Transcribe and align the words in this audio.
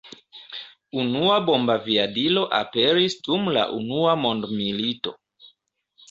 Unua 1.01 1.33
bombaviadilo 1.49 2.45
aperis 2.59 3.17
dum 3.27 3.45
la 3.57 3.65
unua 3.81 4.15
mondmilito. 4.23 5.13